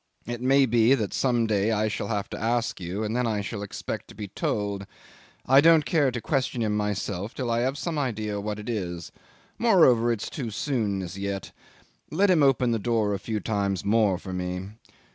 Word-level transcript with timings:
It 0.25 0.41
may 0.41 0.65
be 0.65 0.95
that 0.95 1.13
some 1.13 1.45
day 1.45 1.71
I 1.71 1.87
shall 1.87 2.07
have 2.07 2.27
to 2.31 2.41
ask 2.41 2.79
you, 2.81 3.03
and 3.03 3.15
then 3.15 3.27
I 3.27 3.41
shall 3.41 3.61
expect 3.61 4.07
to 4.07 4.15
be 4.15 4.29
told. 4.29 4.87
I 5.45 5.61
don't 5.61 5.85
care 5.85 6.09
to 6.09 6.19
question 6.19 6.63
him 6.63 6.75
myself 6.75 7.35
till 7.35 7.51
I 7.51 7.59
have 7.59 7.77
some 7.77 7.99
idea 7.99 8.41
what 8.41 8.57
it 8.57 8.67
is. 8.67 9.11
Moreover, 9.59 10.11
it's 10.11 10.27
too 10.31 10.49
soon 10.49 11.03
as 11.03 11.19
yet. 11.19 11.51
Let 12.09 12.31
him 12.31 12.41
open 12.41 12.71
the 12.71 12.79
door 12.79 13.13
a 13.13 13.19
few 13.19 13.39
times 13.39 13.85
more 13.85 14.17
for 14.17 14.33
me. 14.33 14.69